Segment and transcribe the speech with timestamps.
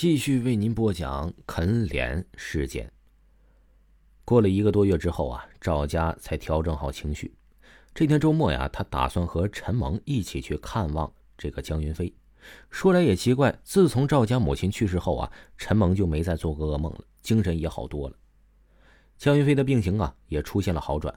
[0.00, 2.88] 继续为您播讲啃脸事件。
[4.24, 7.34] 过了一个多月之后啊，赵家才调整好情绪。
[7.92, 12.14] 这天周末呀，他打算和陈萌一起去看望这个江云飞。
[12.70, 18.16] 说来也奇怪，自从赵家母亲去世后啊，陈萌就没再做过噩梦了，精神也好多了。
[19.16, 21.12] 江云飞的病情啊，也出现了好转。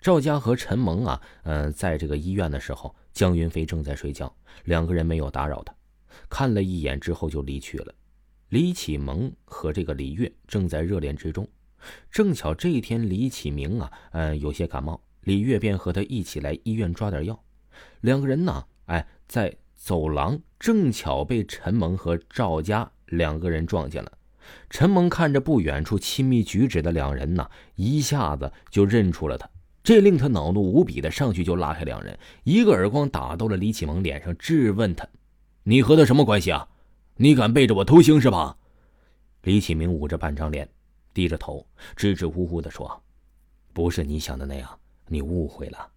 [0.00, 4.32] 赵家和陈萌啊，嗯，在这个医院的时候，江云飞正在睡觉，
[4.62, 5.74] 两个人没有打扰他。
[6.28, 7.94] 看了一眼之后就离去了。
[8.48, 11.48] 李启蒙和这个李月正在热恋之中，
[12.10, 17.42] 正巧这一天李启明啊，嗯，有些感冒，李月便和他一起来医院抓点药。
[18.02, 24.12] 两个人呢，哎，在走廊正巧被陈蒙和赵家两个人撞见了。
[24.68, 29.48] 陈蒙看着不远处亲密举止的两人呢，一下子就认出了他，
[29.82, 35.08] 这令他恼怒无比的上去就拉开两人，一个耳光打到了李启蒙脸上，质问他。
[35.64, 36.68] 你和他什么关系啊？
[37.16, 38.56] 你敢背着我偷腥是吧？
[39.42, 40.68] 李启明捂着半张脸，
[41.14, 41.64] 低着头，
[41.94, 43.02] 支支吾吾地说
[43.72, 45.88] ：“不是你想的那样，你误会了。”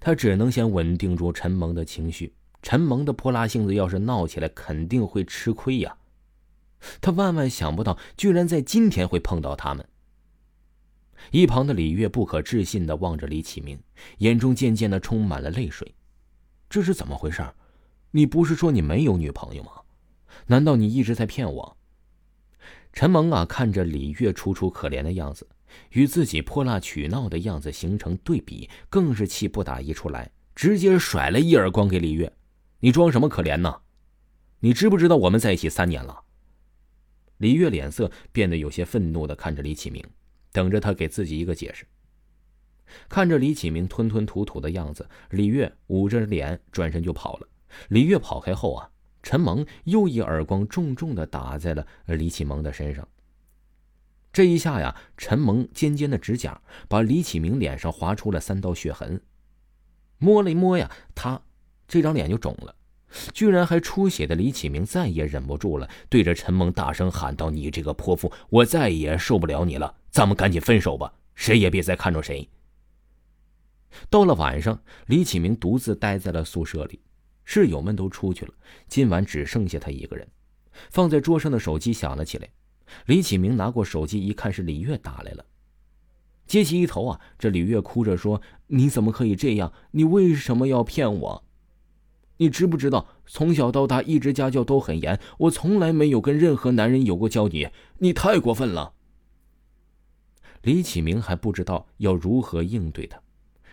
[0.00, 2.34] 他只能先稳定住陈萌的情绪。
[2.62, 5.96] 陈萌的泼辣性子要是闹起来，肯定会吃亏呀。
[7.00, 9.86] 他万万想不到，居然在今天会碰到他们。
[11.30, 13.78] 一旁的李月不可置信地望着李启明，
[14.18, 15.94] 眼中渐渐地充满了泪水。
[16.68, 17.42] 这是怎么回事？
[18.16, 19.72] 你不是说你没有女朋友吗？
[20.46, 21.76] 难道你一直在骗我？
[22.94, 25.46] 陈萌啊，看着李月楚楚可怜的样子，
[25.90, 32.32] 与自己泼辣取闹的样子形成对比，更是气不打一处来，直接甩了一耳光给李月
[32.80, 33.82] ：“你装什么可怜呢？
[34.60, 36.22] 你知不知道我们在一起三年了？”
[37.36, 40.02] 李月脸色变得有些愤怒的看着李启明，
[40.52, 41.84] 等着他给自己一个解释。
[43.10, 47.46] 看着李启明吞吞吐吐的样子，李月捂着脸转身就跑了。
[47.88, 48.90] 李月跑开后啊，
[49.22, 53.06] 陈萌又一耳光重重的打在了李启蒙的身上。
[54.32, 59.20] 这一下呀，陈萌尖尖的指甲把李启明脸上划出了三道血痕。
[60.18, 61.40] 摸了一摸呀，他
[61.88, 62.74] 这张脸就肿了，
[63.32, 72.48] 居然还出血的李启明再也忍不住了，对着陈萌大声喊道：“你这个泼妇，我再也受不了你了，咱们赶紧分手吧，谁也别再看着谁。”
[74.10, 77.00] 到了晚上，李启明独自待在了宿舍里。
[77.46, 78.52] 室友们都出去了，
[78.88, 80.28] 今晚只剩下他一个人。
[80.90, 82.48] 放在桌上的手机响了起来，
[83.06, 85.46] 李启明拿过手机一看，是李月打来了。
[86.46, 89.72] 接起一头啊，这李月哭着说：“你怎么可以这样？
[89.92, 91.44] 你为什么要骗我？
[92.36, 97.68] 你知不知道，从小到大一直家教都很严，我从来没有跟任何男人有过交集。
[97.98, 98.92] 你太过分了。”
[100.62, 103.20] 李启明还不知道要如何应对他，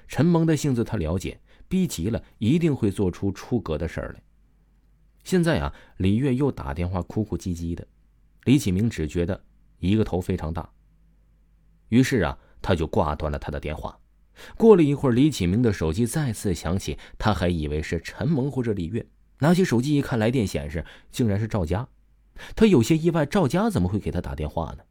[0.07, 1.39] 陈萌的性子他了解。
[1.73, 4.21] 逼急了，一定会做出出格的事儿来。
[5.23, 7.87] 现在啊，李月又打电话哭哭唧唧的，
[8.43, 9.43] 李启明只觉得
[9.79, 10.69] 一个头非常大。
[11.89, 13.99] 于是啊，他就挂断了他的电话。
[14.55, 19.03] 过了一会儿，李启明的手机再次响起，他还以为是陈萌或者李月，
[19.39, 21.89] 拿起手机一看，来电显示竟然是赵佳。
[22.55, 24.83] 他有些意外，赵佳怎么会给他打电话呢？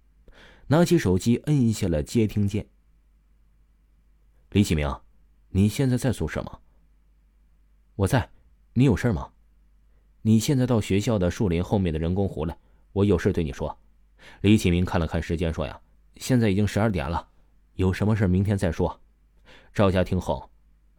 [0.66, 2.66] 拿起手机，摁下了接听键。
[4.50, 4.92] 李启明，
[5.50, 6.58] 你现在在宿舍吗？
[8.02, 8.28] 我在，
[8.74, 9.28] 你有事吗？
[10.22, 12.58] 你现在到学校的树林后面的人工湖来，
[12.92, 13.78] 我有事对你说。
[14.40, 15.80] 李启明看了看时间，说：“呀，
[16.16, 17.28] 现在已经十二点了，
[17.76, 19.00] 有什么事明天再说。”
[19.72, 20.50] 赵家听后，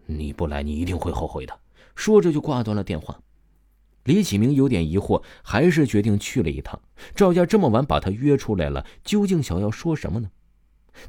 [0.06, 1.60] 你不来，你一定会后悔的。
[1.94, 3.20] 说着就挂断了电话。
[4.06, 6.80] 李启明有点疑惑，还是决定去了一趟。
[7.14, 10.32] 赵家这么晚把他约出来了，究竟想要说什么呢？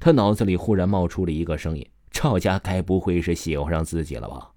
[0.01, 4.51] 他脑子里忽然冒出了一个声音：赵家该不会是喜欢上自己了吧？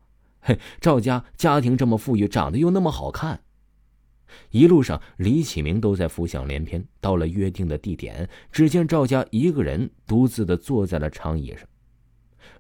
[0.80, 3.42] 赵家家庭这么富裕，长得又那么好看。
[4.52, 6.86] 一路上，李启明都在浮想联翩。
[7.00, 11.68] 到了约定的地点，只见赵家一个人独自的坐在了长椅上。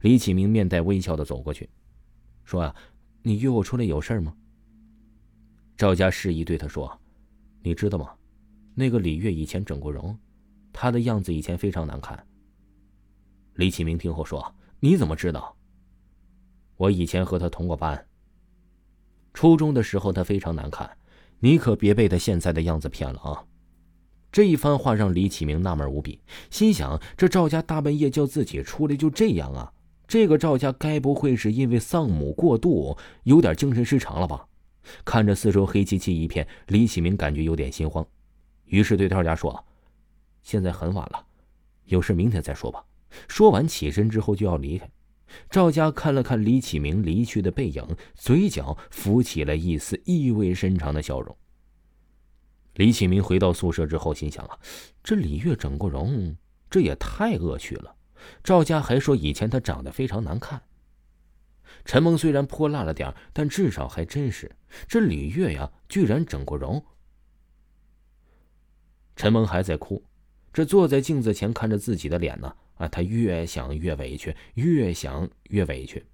[0.01, 1.69] 李启明面带微笑的走过去，
[2.45, 2.75] 说：“啊，
[3.21, 4.33] 你约我出来有事吗？”
[5.75, 6.99] 赵家示意对他说
[7.61, 8.11] ：“你知道吗？
[8.73, 10.17] 那个李月以前整过容，
[10.71, 12.25] 她的样子以前非常难看。”
[13.55, 15.53] 李启明听后说：“你怎么知道？”
[16.77, 18.07] 我以前和他同过班。
[19.33, 20.97] 初中的时候他非常难看，
[21.39, 23.43] 你可别被他现在的样子骗了啊！
[24.31, 26.19] 这一番话让李启明纳闷无比，
[26.49, 29.71] 心想：这赵家大半夜叫自己出来，就这样啊？
[30.07, 34.47] 这个赵家该不会是因为丧母过度，有点精神失常了吧？
[35.03, 38.05] 看着四周黑漆漆一片，李启明感觉有点心慌，
[38.65, 39.65] 于是对赵家说
[40.43, 41.25] ：“现在很晚了，
[41.85, 42.83] 有事明天再说吧。”
[43.27, 44.89] 说完起身之后就要离开。
[45.49, 47.85] 赵家看了看李启明离去的背影，
[48.15, 51.35] 嘴角浮起了一丝意味深长的笑容。
[52.75, 54.59] 李启明回到宿舍之后，心想啊，
[55.03, 56.35] 这李月整过容，
[56.69, 57.95] 这也太恶趣了。
[58.43, 60.61] 赵家还说以前她长得非常难看。
[61.85, 64.51] 陈蒙虽然泼辣了点但至少还真实。
[64.87, 66.83] 这李月呀，居然整过容。
[69.15, 70.03] 陈蒙还在哭，
[70.53, 76.05] 这坐在镜子前看着自己的脸呢，啊他越想越委屈，越想越委屈。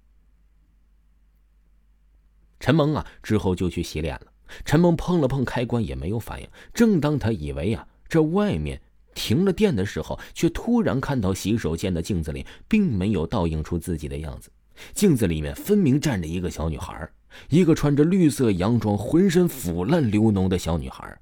[2.60, 4.32] 陈蒙啊，之后就去洗脸了。
[4.64, 6.48] 陈蒙碰了碰开关也没有反应。
[6.72, 8.80] 正当他以为啊，这外面
[9.14, 14.50] 停了电的时候，却突然看到洗手间的镜子里并没有倒映出自己的样子。
[14.92, 17.08] 镜子里面分明站着一个小女孩，
[17.48, 21.18] 一个穿着绿色洋装、浑身腐烂流脓的小女孩。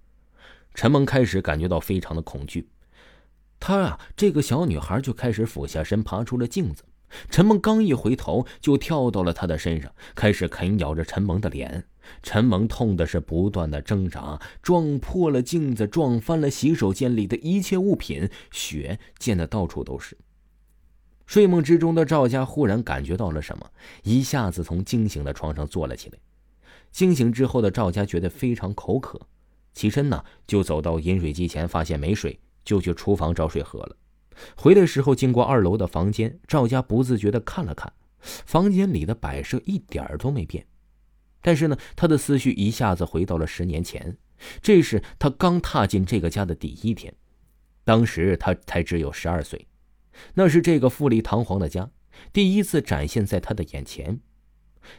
[0.74, 2.66] 陈蒙开始感觉到非常的恐惧，
[3.64, 6.82] 他啊，这个小女孩就开始俯下身爬出了镜子。
[7.30, 11.84] 陈萌刚一回头，就跳到了她的身上，开始啃咬着陈萌的脸。
[12.24, 20.18] 陈萌痛的是不断的挣扎，撞破了镜子，撞翻了洗手间里的一切物品，血溅得到处都是。
[21.24, 23.70] 睡梦之中的赵家忽然感觉到了什么，
[24.02, 26.18] 一下子从惊醒的床上坐了起来。
[26.90, 29.20] 惊醒之后的赵家觉得非常口渴，
[29.72, 33.96] 起身呢就走到饮水机前，发现没水，就去厨房找水喝了。
[34.56, 40.66] 回来时候经过二楼的房间，赵家不自觉的看了看，房间里的摆设一点都没变，
[41.40, 44.16] 但是呢，他的思绪一下子回到了十年前，
[44.60, 47.14] 这是他刚踏进这个家的第一天，
[47.84, 49.66] 当时他才只有十二岁。
[50.34, 51.90] 那是这个富丽堂皇的家
[52.32, 54.20] 第一次展现在他的眼前。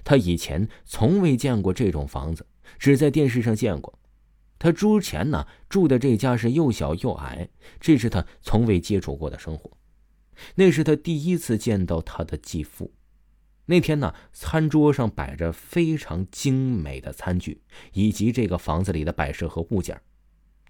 [0.04, 2.46] 他以前从未见过这种房子，
[2.80, 4.00] 只在电视上见过。
[4.64, 7.50] 他之前呢住的这家是又小又矮，
[7.82, 9.70] 这是他从未接触过的生活。
[10.56, 12.94] 那是他第一次见到他的继父。
[13.66, 17.62] 那天呢，餐桌上摆着非常精美的餐具，
[17.92, 20.00] 以及这个房子里的摆设和物件。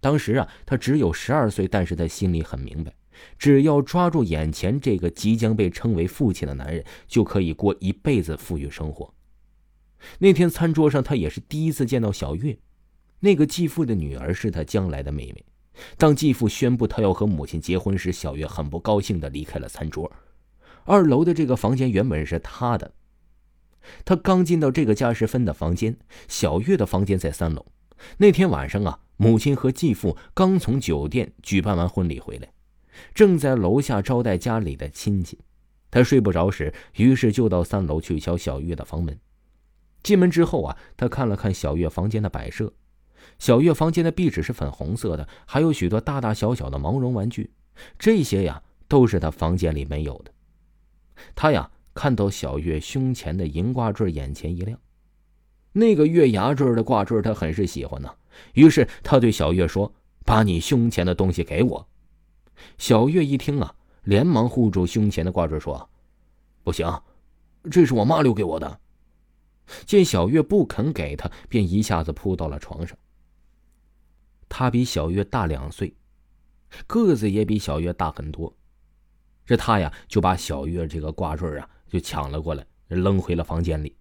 [0.02, 2.92] 当时啊，他只有十二岁，但是他心里很明白。
[3.38, 9.14] 只要抓住眼前这个即将被称为父亲的男人，就可以过一辈子富裕生活。
[10.18, 12.58] 那天餐桌上，他也是第一次见到小月，
[13.24, 15.46] 那个继父的女儿是他将来的妹妹。
[15.98, 20.12] 当继父宣布他要和母亲结婚时，小月很不高兴的离开了餐桌。
[20.84, 22.94] 二楼的这个房间原本是他的，
[24.04, 25.96] 他刚进到这个加时分的房间，
[26.28, 27.66] 小月的房间在三楼。
[28.18, 32.50] 那天晚上啊，母亲和继父刚从酒店举办完婚礼回来。
[33.14, 35.40] 正在楼下招待家里的亲戚，
[35.90, 39.18] 他睡不着时，于是就到三楼去敲小月的房门。
[40.04, 42.74] 进门之后啊，他看了看小月房间的摆设，
[43.40, 47.52] 小月房间的壁纸是粉红色的，还有许多大大小小的毛绒玩具，
[47.98, 50.32] 这些呀都是他房间里没有的。
[51.36, 54.80] 他呀看到小月胸前的银挂坠，眼前一亮，
[55.72, 58.10] 那个月牙坠的挂坠他很是喜欢呢。
[58.54, 59.94] 于是他对小月说
[60.26, 61.88] ：“把你胸前的东西给我。”
[62.78, 65.90] 小月一听啊，连忙护住胸前的挂坠，说
[66.64, 67.02] ：“不行，
[67.70, 68.80] 这是我妈留给我的。”
[69.86, 72.98] 见小月不肯给他，便一下子扑到了床上。
[74.56, 75.96] 他比小月大两岁，
[76.86, 78.56] 个子也比小月大很多。
[79.48, 83.96] 这他呀，就把小月这个挂坠啊，就抢了过来，扔回了房间里。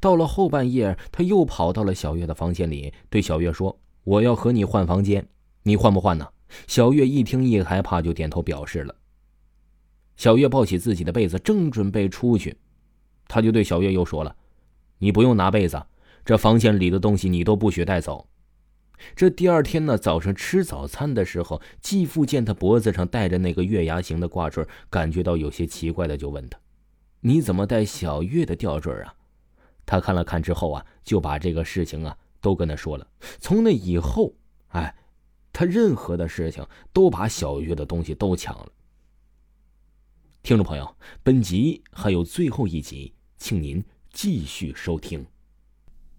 [0.00, 5.28] 到了后半夜，他又跑到了小月的房间里，对小月说：“我要和你换房间，
[5.62, 6.28] 你换不换呢？”
[6.66, 8.92] 小月一听一害怕，就点头表示了。
[10.16, 12.56] 小月抱起自己的被子，正准备出去，
[13.28, 14.34] 他就对小月又说了
[14.98, 15.80] ：“你不用拿被子，
[16.24, 18.28] 这房间里的东西你都不许带走。”
[19.14, 26.58] 这第二天呢，早上吃早餐的时候，继父见他脖子上戴着那个月牙形的挂坠，感觉到有些奇怪的，就问他
[27.20, 29.14] ：“你怎么戴小月的吊坠啊？”
[29.86, 33.06] 他看了看之后啊，就把这个事情啊都跟他说了。
[33.38, 34.34] 从那以后，
[34.68, 34.94] 哎。
[35.56, 38.72] 他任何的事情都把小月的东西都抢了。
[40.42, 45.24] 听众朋友，本集还有最后一集，请您继续收听。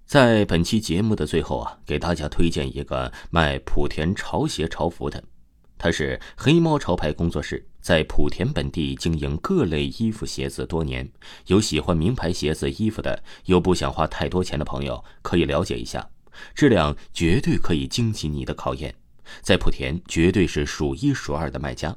[0.06, 5.24] 在本期节目的最后啊，给大家推荐一个卖莆田潮鞋潮服的，
[5.80, 11.12] 他是黑猫潮牌工作室，在莆田本地经营各类衣服鞋子多年，
[11.48, 16.08] 有喜欢名牌鞋子衣服的，又不想花太多钱的朋友，可以了解一下，
[16.54, 18.94] 质量绝对可以经起你的考验。
[19.42, 21.96] 在莆田绝对是数一数二的卖家，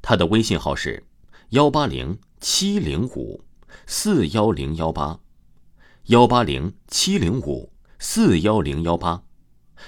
[0.00, 1.02] 他的微信号是
[1.48, 3.42] 幺八零七零五
[3.86, 5.18] 四幺零幺八，
[6.10, 9.22] 幺八零七零五四幺零幺八，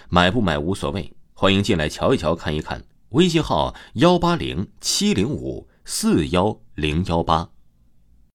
[0.09, 2.85] 买不买无所谓，欢迎进来瞧一瞧看一看。
[3.09, 7.51] 微信号幺八零七零五四幺零幺八。